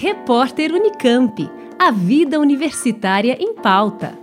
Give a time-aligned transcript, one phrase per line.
[0.00, 1.50] Repórter Unicamp.
[1.76, 4.16] A vida universitária em pauta.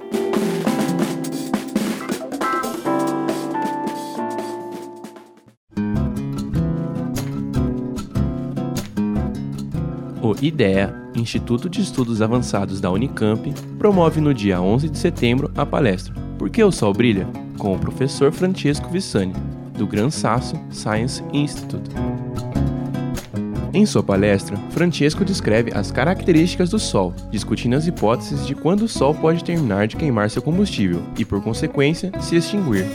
[10.23, 15.65] O IDEA, Instituto de Estudos Avançados da Unicamp, promove no dia 11 de setembro a
[15.65, 17.27] palestra Por que o Sol Brilha?
[17.57, 19.33] com o professor Francesco Vissani,
[19.77, 21.89] do Gran Sasso Science Institute.
[23.75, 28.87] Em sua palestra, Francesco descreve as características do Sol, discutindo as hipóteses de quando o
[28.87, 32.85] Sol pode terminar de queimar seu combustível e, por consequência, se extinguir.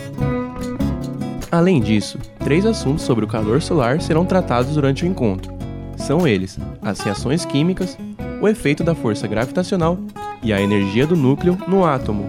[1.52, 5.52] Além disso, três assuntos sobre o calor solar serão tratados durante o encontro.
[5.98, 7.98] São eles: as reações químicas,
[8.40, 9.98] o efeito da força gravitacional
[10.42, 12.24] e a energia do núcleo no átomo.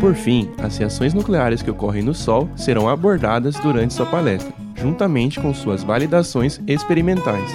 [0.00, 5.40] Por fim, as reações nucleares que ocorrem no Sol serão abordadas durante sua palestra juntamente
[5.40, 7.50] com suas validações experimentais.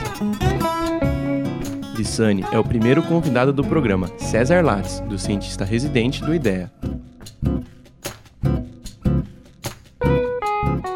[1.95, 6.71] Lissane é o primeiro convidado do programa César Lattes, do cientista residente do IDEA.